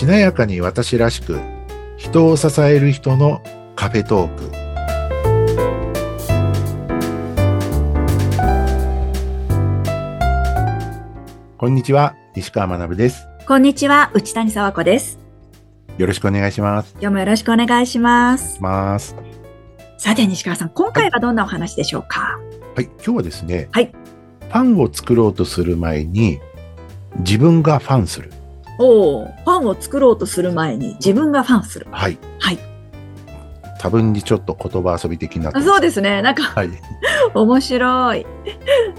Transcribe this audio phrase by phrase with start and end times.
[0.00, 1.38] しなやかに私らしく
[1.98, 3.42] 人を支える人の
[3.76, 4.50] カフェトーク。
[11.58, 13.28] こんにちは西川学です。
[13.46, 15.18] こんにちは内谷沢子です。
[15.98, 16.94] よろしくお願いします。
[16.94, 18.58] 今日もよろしくお願いします。
[18.62, 19.14] ます。
[19.98, 22.40] さて西川さん今回はどんなお話でしょうか？
[22.74, 23.92] はい今日はですねはい。
[24.48, 26.40] パンを作ろうとする前に
[27.18, 28.32] 自分がファンする
[28.80, 31.86] おおパンを作ろうとする前に自分がファンする。
[31.90, 32.18] はい。
[32.38, 32.58] はい。
[33.78, 36.22] 多分にちょっと言葉遊び的になってますそうですね。
[36.22, 36.70] なんかはい。
[37.34, 38.26] 面白い。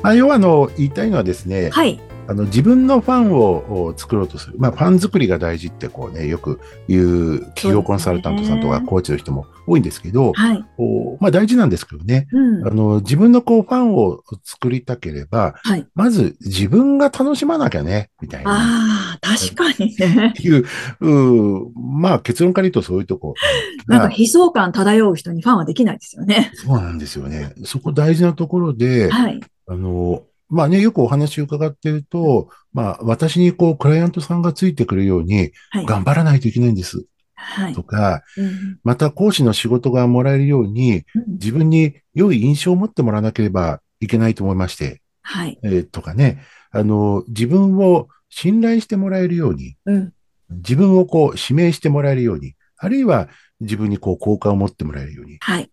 [0.04, 2.00] あ要はあの言いたいのはですね、はい
[2.32, 10.66] あの自分のファンをを作ろうとする、まあ、ファン作りが大事ってこう、ね、よく言う企業コンサルタントさんとかコーチの人も多いんですけど、はい。
[10.78, 12.28] こうまあ、大事なんですけどね。
[12.32, 12.68] うん。
[12.68, 15.86] あの自分のこうファンを作りたければはい。
[15.94, 18.52] まず自分が楽しまなきゃねみたいな。
[18.52, 19.94] ああ確かに。
[19.98, 20.66] ねいう、
[21.02, 23.36] うまあ結論から言うとそういうとこ。
[23.88, 26.52] なんか悲壮感漂う人にファンはできないですよね。
[26.56, 27.54] そうなんですよね。
[27.66, 29.42] そこ大事なところで、はい。
[29.68, 35.86] あの、まあね、よくお話を伺ってると、まあ私にこう、クライアントさんがついてくるように、はい。
[35.86, 37.06] 頑張らないといけないんです。
[37.36, 37.74] はい。
[37.74, 38.80] とか、うん。
[38.84, 41.34] また講師の仕事がもらえるように、うん。
[41.34, 45.58] 自分に良い印象を持ってもらわなければいけないと思いまして、はい。
[45.64, 50.14] えーとかね、あの、自分を信頼してもらえるように、うん。
[50.50, 53.30] 自分をこう、指名してもらえるように、あるいは
[53.62, 55.72] 自分にこう、好感を持ってもらえるように、はい。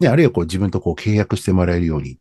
[0.00, 2.18] ね、あるいはこう自分とこう契約してもらえるように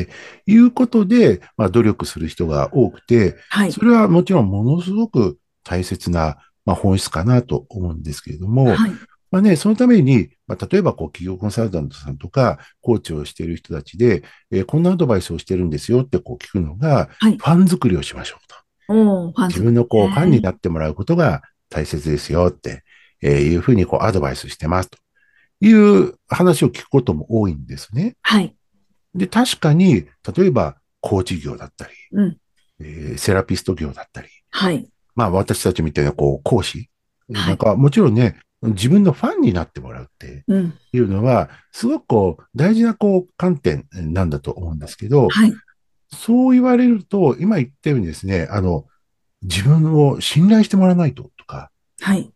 [0.00, 0.08] って
[0.46, 3.72] いうことで、まあ努力する人が多くて、はい。
[3.72, 8.92] それはもちろんものすごく大切な、まあ、本質かなと思うんですけれども、はい。
[9.30, 17.36] まあね、そのために、まあ、例えばこう企業コンサルタントさんとか、コーチをしている人たちで、えーこんなアドバイスをしてるんですよってこう聞くのが、はい。
[17.36, 18.56] ファン作りをしましょうと。
[18.86, 22.82] ファン自分のこう、ねファンになってもらうことが大切ですよって、
[23.22, 24.98] えーいうふうにこうアドバイスしてますと。
[25.60, 28.16] いう話を聞くことも多いんですね。
[28.22, 28.54] はい
[29.14, 30.06] で、確かに、
[30.36, 32.36] 例えば、コーチ業だったり、うん。
[32.80, 34.88] えーセラピスト業だったり、はい。
[35.14, 36.90] まあ私たちみたいなこう講師、
[37.32, 37.46] はい。
[37.48, 40.74] なんかもちろんね、自分のファンになってもらうってうん。
[40.92, 45.52] いうのは、すごくこう大事なこう観点なんだと思うんですけど、はい。
[46.14, 48.86] そう言われると、今言ったようにですね、あの、
[49.42, 52.30] 自分を信頼してもらわないととか、はい。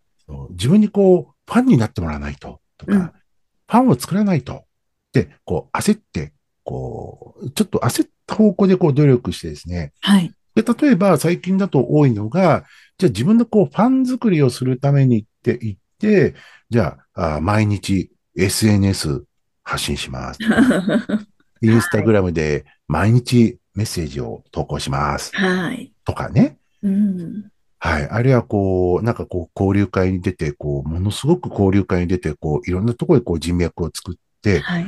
[0.50, 3.02] 自分にこう、ファンになってもらわないととか、うん。
[3.06, 4.64] ファンを作らないとっ
[5.12, 6.32] て、こう、焦って、
[6.66, 9.92] こう、ちょっと焦った方向でこう努力してですね。
[10.00, 12.64] はいで、例えば最近だと多いのが、
[12.96, 16.34] じゃあ自分のこう、ファン作りをするためにって言って、
[16.70, 19.24] じゃあ、あ毎日 SNS
[19.62, 20.40] 発信します。
[21.60, 25.30] インスタグラムで毎日メッセージを投稿します。
[25.36, 26.56] はいとかね。
[26.82, 28.08] うんはい。
[28.08, 34.86] あるいはこう、なんかこう、交流会に出て、こう、ものすごく交流会に出て、こう、いろんなところでこう人脈を作って、はい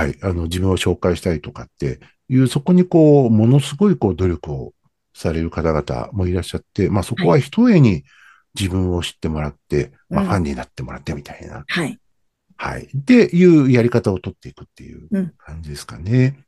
[0.00, 0.16] はい。
[0.22, 4.72] あの、自分を紹介したりとかっていう、そこにこう、ものすごいこう、努力を
[5.12, 8.04] される方々もいらっしゃって、まあそこは一重に
[8.58, 10.28] 自分を知ってもらって、まあうん。
[10.28, 11.98] ファンになってもらってみたいな、はい。
[12.56, 12.84] はい。
[12.84, 15.32] っていうやり方を取っていくっていううん。
[15.36, 16.38] 感じですかね。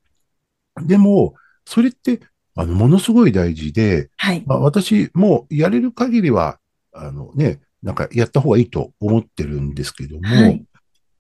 [0.81, 1.35] でも、
[1.67, 2.21] それって、
[2.55, 4.43] あの、ものすごい大事で、はい。
[4.47, 6.59] まあ、私もやれる限りは、
[6.93, 10.65] あのね、なんかやった方がいいと思ってるんですけども、はい。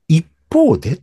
[0.09, 1.03] 一方でって、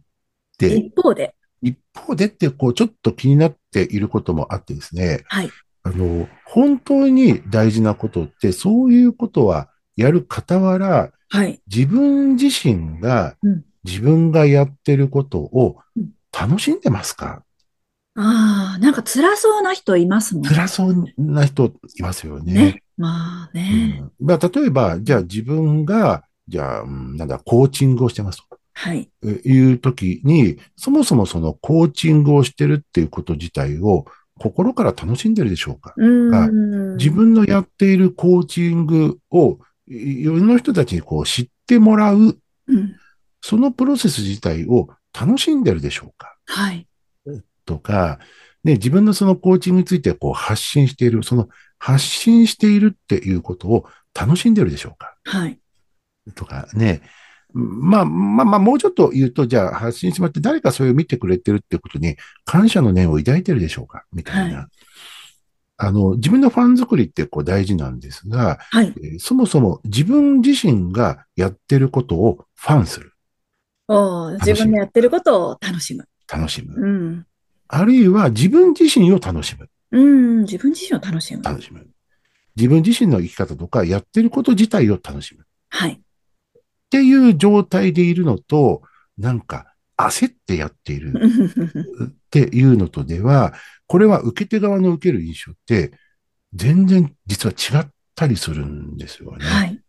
[0.67, 1.35] 一方で。
[1.61, 5.49] 一方でって、こう、ちょっと気になっていることもあってですね、はい。
[5.83, 11.61] あの、本当に大事なことって、そういうことはやる傍ら、はい。
[11.73, 16.09] 自分自身がうん、自分がやってることをうん。
[16.31, 17.43] 楽しんでますか？
[18.15, 20.43] ああなんか辛そうな人いますもん。
[20.43, 22.53] 辛そうな人いますよね。
[22.53, 22.83] ね。
[22.97, 24.11] まあね。
[24.19, 24.27] うん。
[24.27, 28.43] まあ、例えば、じゃあ自分が、じゃあ、うんなんだ、コーチングをしてます
[28.81, 29.09] はい。
[29.21, 34.05] という時に、そもそもそのコーチングをしてるっていうこと自体を
[34.39, 35.93] 心から楽しんでるでしょうか？
[35.97, 36.95] うーん。
[36.95, 39.59] 自分のやっているコーチングを
[39.89, 42.95] い世の人たちにこう知ってもらう、うん。
[43.41, 46.37] そのプロセス自体を楽しんでるでしょうか？
[46.45, 46.87] はい。
[47.65, 48.19] とか、
[48.63, 51.49] ね、自分のそのコーチングについてこう発信している、その
[51.79, 53.85] 発信しているっていうことを
[54.17, 55.17] 楽しんでるでしょうか？
[55.25, 55.59] はい。
[56.33, 57.01] とかね。
[57.53, 62.15] まあ、まあ、まあ、もうちょっと言うと、じゃあ発信してもらって誰かそれを見てくれてるってことに
[62.45, 64.05] 感謝の念を抱いてるでしょうか？
[64.13, 64.59] みたいな。
[64.59, 64.67] は
[65.81, 73.13] あの、自分のファン作りってこう大事なんですが、はいえーそもそも自分自身がやってることをファンする、
[73.87, 76.75] おー自分のやってることを楽しむ楽しむ。
[76.75, 77.25] うん
[77.69, 81.87] あるいは自分自身を楽しむ、うん自分自身を楽しむ楽しむ。
[82.55, 85.45] 自分自身の生き方とか、やってること自体を楽しむ。
[85.69, 86.01] はい。
[86.89, 88.81] っていう状態でいるのと、
[89.17, 91.13] なんか焦ってやっている
[92.03, 93.53] っていうのとでは、
[93.85, 95.91] これは受け手側の受ける印象って、
[96.55, 99.45] 全然実は違ったりするんですよね。
[99.45, 99.79] はい。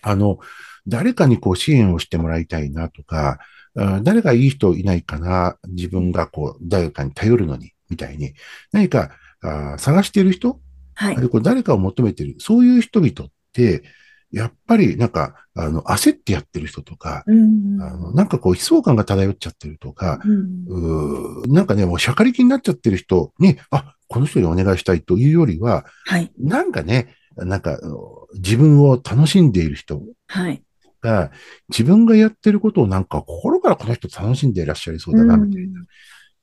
[0.00, 0.38] あの、
[0.86, 3.38] 誰かにこう支援をしてもらいたいなとか、
[3.76, 8.32] あ誰かいい人いないかな、自分がこう、誰かに頼るのに、みたいに、
[8.72, 9.10] 何か
[9.42, 10.58] あ探している人、
[10.94, 13.82] はい誰かを求めている、そういう人々って、
[14.32, 26.30] やっぱりなんか、あの、焦ってやってる人とか、うんあのなんかこう悲壮感が漂っちゃってるとか、うんなんかね、もうしゃかりきになっちゃってる人に、あ、この人にお願いしたいというよりは、はい。
[26.38, 30.62] なんかね、なんかあの自分を楽しんでいる人はい。
[31.00, 31.32] が、
[31.68, 35.80] 自分がやってることをなんか心からこの人楽しんでいらっしゃりそうだな、みたいな。
[35.80, 35.86] うん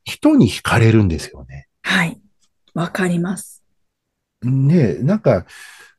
[0.08, 1.68] 人に惹かれるんですよね。
[1.82, 2.18] はい。
[2.74, 3.62] わかります。
[4.42, 5.46] ねえ、なんか、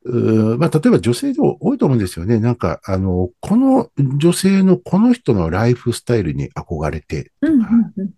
[0.04, 2.38] うーまあ、例えば女性でも多いと思うんですよね。
[2.38, 8.10] なんか、あの、この女性のこの人のライフスタイルに憧れて、うんうんうん。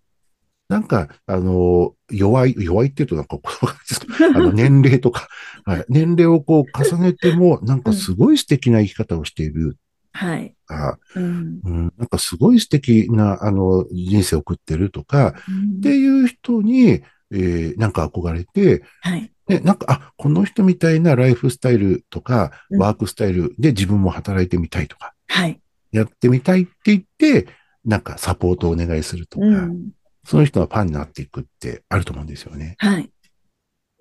[0.69, 3.39] なんか、あの、弱い、弱いって言うとなんか
[4.35, 5.27] あの、年齢とか、
[5.65, 9.77] はい、年齢をこう重ねても、なんかすごい素敵な生き方をしている。
[10.13, 10.55] はい。
[10.67, 11.59] あうん。
[11.63, 15.35] うん、なんかすごい素敵な、あの、人生を送ってるとか、
[15.79, 17.01] っていう人に、
[17.33, 19.31] えーなんか憧れて、はい。
[19.51, 25.59] ね、なんか、あ、この人みたいなライフスタイルとか、うんワークスタイルで自分も働いてみたいとか、はい。
[25.91, 27.47] やってみたいって言って、
[27.83, 29.89] なんかサポートをお願いするとか、うん
[30.23, 32.75] その人がファンになっていくってあると思うんですよね。
[32.77, 33.09] はい。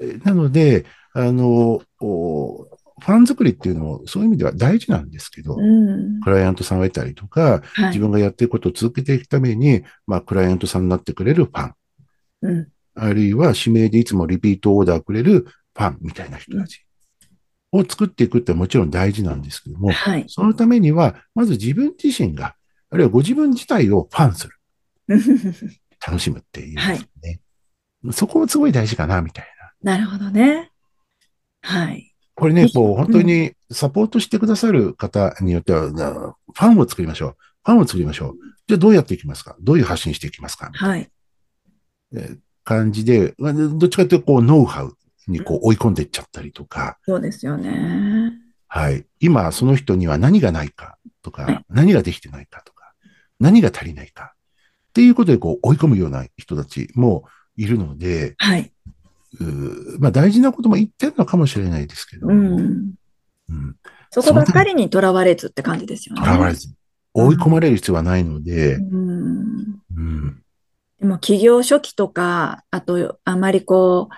[0.02, 2.68] えーなので、あの、お
[3.00, 7.98] ファン作りっていうのもそういう意味では大事なんですけど、うんクライアントさんがいたりとか、はい自。
[7.98, 11.74] 分がやっていることを続けていくために、まあ、クライアントさんになってくれるファン、
[12.42, 16.84] うんあるいは指名でいつもリピートオーダーくれるファンみたいな人たち
[17.72, 20.24] を作っていくってもちろん大事なんですけども、はい。
[20.28, 22.56] そのためには、まず自分自身が、
[22.90, 24.56] あるいはご自分自体をファンする、
[26.04, 27.40] 楽しむっていうですね。
[28.12, 29.46] そこもすごい大事かな、みたい
[29.82, 29.92] な。
[29.92, 30.72] なるほどね。
[31.62, 32.12] はい。
[32.34, 37.36] これね、こう、うん本当にサポートしてくださる方によっては、なファンを作りましょう。
[37.64, 38.34] ファンを作りましょう。
[38.66, 39.56] じゃあどうやっていきますか？
[39.60, 40.70] どういう発信していきますか？
[40.72, 41.08] はい。
[42.64, 44.96] 感じで、まあどっちかというと、こう、ノウハウ
[45.28, 48.32] にこう追い込んでいっちゃったりとか、そうですよね。
[48.68, 49.04] はい。
[49.18, 52.92] 今、その人には何がないかとか、はい何ができてないかとか、
[53.38, 54.34] 何が足りないか
[54.90, 57.24] っていうことでこう追い込むような人たちも
[57.56, 58.72] いるので、はい。
[59.98, 62.94] まあ大事なことも言ってるのかもしれないですけど、ううん、ん。
[64.10, 66.22] そこばっかりにとらわれずって感じですよね。
[66.22, 66.68] とらわれず、
[67.14, 69.09] 追い込まれる必要はないので、うん。
[71.10, 74.08] も企業初期とか、あと、あまりこ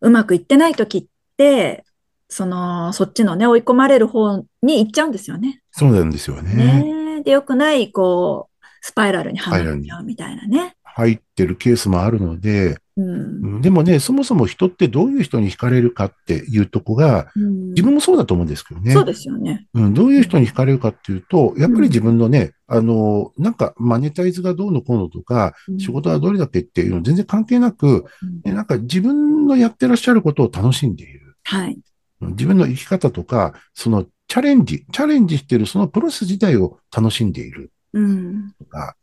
[0.00, 1.06] う、うまくいってない時っ
[1.36, 1.84] て、
[2.28, 5.62] その、そっちのね、追い込まれる方に行っちゃうんですよね。
[5.70, 6.54] そうなんですよね。
[6.54, 10.76] ねで、良くない、こう、スパイラルにはまっちゃうみたいなね。
[10.94, 13.10] 入ってるケースもあるので、うん。
[13.10, 18.92] うんでもね、そもそも人ってどういう人に惹かれるかっていうとこが、うん自分もそうだと思うんですけどね。
[18.92, 19.68] そうですよね。
[19.74, 31.36] うん、どういう人に惹かれるかっていうと、やっぱり自分のね、あの、なんかマネタイズがどうのこうのとか、うん仕事はどれだけっていうの全然関係なく、うんねなんか自分のやってらっしゃることを楽しんでいる。
[31.44, 31.78] はい。
[32.20, 38.52] 自分の生き方とか、そのチャレンジ、チャレンジしているそのプロセス自体を楽しんでいるうん。
[38.58, 38.96] とか、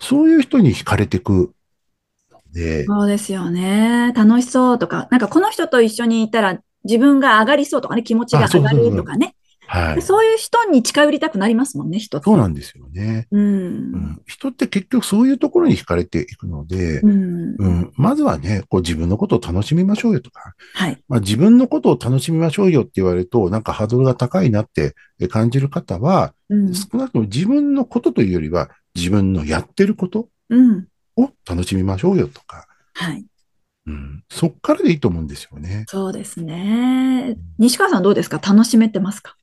[0.00, 1.52] そういう人に惹かれていく
[2.32, 4.12] ので、そうですよね。
[4.16, 9.36] 楽しそうとか、なんかこの人と一緒にいたら自分が上がりそうとかね、気持ちが上がるとかね。
[9.72, 10.02] はい。
[10.02, 12.24] そういう人に近寄りたくなりますもんね、人って。
[12.24, 13.28] そうなんですよね。
[13.30, 13.38] う。
[13.38, 17.54] うんん、人って結局そういうところに惹かれていくので、うん。
[17.56, 20.98] うん、まずはね、こう自分のことを楽しみましょうよとか、はい。
[21.08, 24.96] まあ、自分のことを楽しみましょうよって言われると、なんかハードルが高いなって
[25.28, 26.74] 感じる方は、うん。
[26.74, 30.86] 少なくとも自分のことというよりは、自分のやってることうん。
[31.16, 33.24] を楽しみましょうよとか、はい。
[33.86, 35.84] うん、そっからでいいと思うんですよね。
[35.88, 37.36] そうですね。
[37.58, 38.38] 西川さんどうですか？
[38.38, 39.36] 楽しめてますか？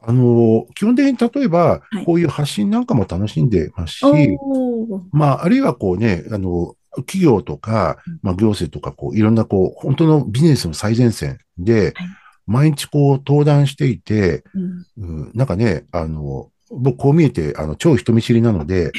[0.00, 6.76] あの、基本的に例えばはい、こういう発信なんかも楽しんでますし、おーまあ、あるいはこうね、あの、
[7.06, 12.08] 企業とかうん、まあ、行政とか、こう、いろんな、こう、本当のビジネスの最前線ではい、
[12.46, 14.86] 毎日こう、登壇していて、うん。
[14.98, 18.92] うん、なんかね、あの、僕こう見えて、あの、超人見知りなので、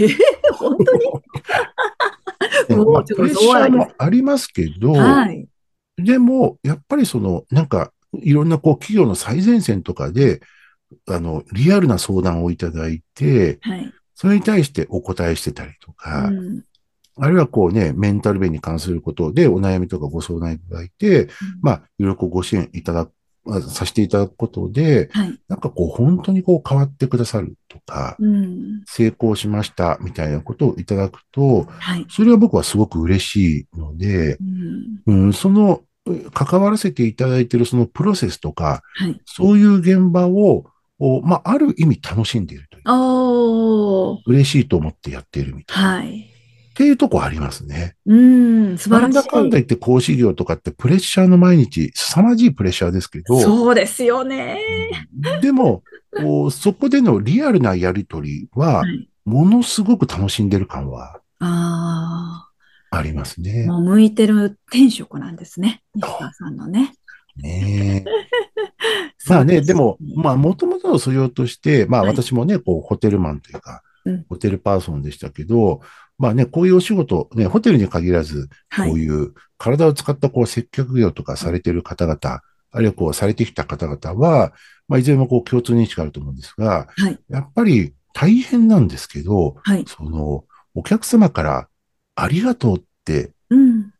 [0.53, 1.05] 本当に？
[2.67, 5.48] あちょっとプレッシャーもありますけど、はい。
[5.98, 10.41] でも、やっぱりその、なんか、いろんなこう、企業の最前線とかで、
[11.08, 13.94] あの、リアルな相談をいただいて、はい。
[14.13, 16.63] それに対してお答えしてたりとか、うん。
[17.17, 21.29] あるいはこうね、メンタル面に関することでお悩みとかご相談いただいて、
[21.62, 23.10] まあ、いろいろご支援いただまあ
[23.70, 25.40] させていただくことで、はい。
[25.48, 28.84] なんかこう、本当にこう変わってくださるとか、うん。
[28.86, 32.06] 成功しましたみたいなことをいただくと、はい。
[32.10, 34.38] それは僕はすごく嬉しいので
[35.06, 35.25] う、ん。
[35.25, 39.20] うん、その、う関わらせていただいているそのプロセスとか、はい。
[39.25, 40.66] そういう現場を、
[40.98, 42.84] おまあ、ある意味楽しんでいるという。
[44.28, 45.90] 嬉しいと思ってやっているみたいな。
[45.98, 46.35] はい。
[46.75, 47.96] っていうとこありますね。
[48.05, 48.77] うん。
[48.77, 49.13] 素晴らしい。
[49.15, 54.60] なんだかんだ言って講師業とかってプレッシャーの毎日、凄まじいプレッシャーですけど、そうですよね。
[55.41, 55.84] でも、
[56.22, 59.10] おそこでのリアルなやりとりはは、い。
[59.24, 62.50] ものすごく楽しんでる感はあ
[62.91, 63.41] ありますあ。
[63.41, 63.67] ね。
[63.67, 65.82] もう向いてる天職なんですね。
[65.96, 66.94] 西川さんのね。
[67.38, 68.12] ねえ
[69.29, 75.82] まあね、でも、まあ、もともとの素養として、まあはい私もね、こう、ホテルマンというかうん、ホテルパーソンでしたけど、
[76.17, 78.89] まあね、こういうお仕事、ね、ホテルに限らず、はい。
[78.89, 82.19] こういう体を使ったこう接客業とかされている方々、
[82.72, 84.53] あるいはこうされてきた方々は、
[84.88, 87.19] まあいずれもこう共通認識があると思うんですが、はい。
[87.29, 89.86] やっぱり大変なんですけど、はい。
[89.88, 91.67] その、お客様から
[92.15, 93.91] ありがとうってうん。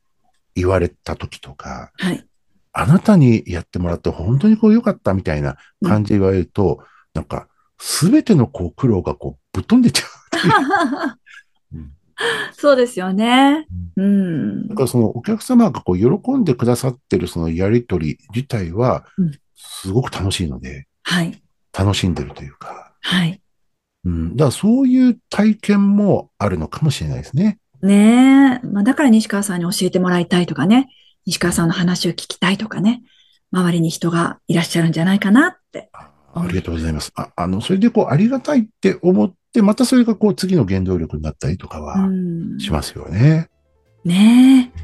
[0.56, 2.26] 言われた時とか、はい。
[2.72, 10.06] あなたにやってもらって本当にこう良かったみたいな感じで言われると、なんか、すべてのこう苦労がこうぶっ飛んでっちゃ
[11.74, 11.76] う。
[11.78, 11.92] うん
[12.54, 13.68] そうですよね。
[13.98, 14.76] うんだ。
[14.76, 21.42] からそのお客様がこう喜んでくださってるそのやりとり自体はうん、すごく楽しいので、はい。
[21.78, 23.42] 楽しんでるというか、はい。
[24.06, 24.36] うん。
[24.36, 27.60] だからそういう体験もあるのかもしれないですね。
[27.82, 28.68] ねえ。
[28.68, 30.90] まあ、だから西川さんに教えてもらいたいとかね。
[31.26, 33.04] 西川さんの話を聞きたいとかね。
[33.52, 35.90] 周りに人がいらっしゃるんじゃないかなって。
[35.94, 37.12] あありがとうございます。
[37.16, 42.60] ああの、それでこう、ありがたいって思って、またそれがこう、次の原動力になったりとかうはん。
[42.60, 43.50] しますよね。
[44.04, 44.80] ねえ。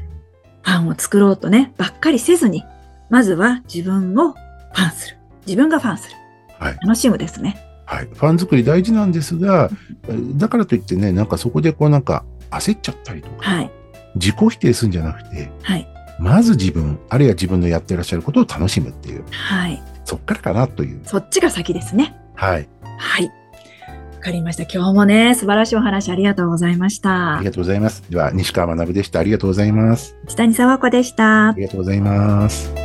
[0.62, 2.64] ファンを作ろうとね、ばっかりせずに、
[3.10, 5.18] まずは自分をファンする。
[5.46, 6.16] 自分がファンする。
[6.58, 6.78] はい。
[6.82, 7.56] 楽しむですね。
[7.84, 8.06] はい。
[8.06, 9.70] ファン作り大事なんですが、
[10.36, 13.70] だからといってね、なんかそこでこうなんか焦っちゃったりとか、はい。
[14.14, 15.88] 自己否定するんじゃなくて、はい。
[16.18, 19.82] まず自分、あるいは自分のやってらっしゃることを楽しむっていう、はい。
[20.04, 21.00] そっからかなという。
[21.04, 22.14] そっちが先ですね。
[22.34, 22.68] はい。
[22.98, 23.30] はい。
[24.22, 24.62] わかりました。
[24.62, 27.44] 今日もね、素晴らしいお話ありがとうございましたあり。
[27.46, 28.08] がとうございます。
[28.08, 29.18] では、西川学でした。
[29.18, 30.16] ありがとうございます。
[30.28, 31.54] 北谷沢子でしたあ。
[31.56, 32.81] りがとうございます。